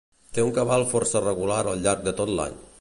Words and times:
Té 0.37 0.45
un 0.45 0.53
cabal 0.55 0.85
força 0.95 1.23
regular 1.27 1.61
al 1.65 1.85
llarg 1.87 2.05
de 2.09 2.19
tot 2.23 2.37
l'any. 2.41 2.61